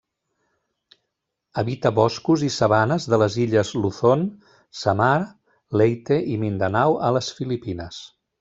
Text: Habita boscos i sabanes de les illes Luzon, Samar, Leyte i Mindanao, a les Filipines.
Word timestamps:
Habita 1.61 1.91
boscos 1.99 2.45
i 2.47 2.49
sabanes 2.55 3.05
de 3.15 3.19
les 3.25 3.37
illes 3.45 3.75
Luzon, 3.83 4.25
Samar, 4.85 5.13
Leyte 5.83 6.19
i 6.37 6.43
Mindanao, 6.47 7.01
a 7.11 7.17
les 7.19 7.31
Filipines. 7.43 8.05